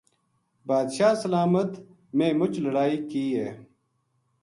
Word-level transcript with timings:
بادشاہ 0.67 1.13
سلامت! 1.23 1.71
میں 2.17 2.31
مچ 2.39 2.53
لڑائی 2.65 2.97
کئی 3.09 3.27
ہے 3.39 3.49